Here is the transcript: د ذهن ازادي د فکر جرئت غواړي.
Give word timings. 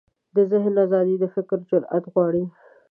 د 0.35 0.37
ذهن 0.51 0.73
ازادي 0.85 1.15
د 1.19 1.25
فکر 1.35 1.57
جرئت 1.69 2.03
غواړي. 2.13 2.43